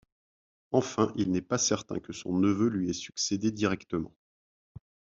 Enfin, 0.71 1.13
il 1.15 1.29
n'est 1.31 1.43
pas 1.43 1.59
certain 1.59 1.99
que 1.99 2.11
son 2.11 2.33
neveu 2.35 2.69
lui 2.69 2.89
ait 2.89 2.93
succédé 2.93 3.51
directement. 3.51 4.11